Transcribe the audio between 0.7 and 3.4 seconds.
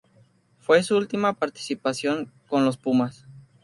su última participación con los Pumas.